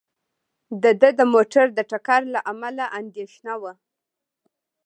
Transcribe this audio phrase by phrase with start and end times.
[0.83, 3.73] د ده د موټر د ټکر له امله اندېښنه وه.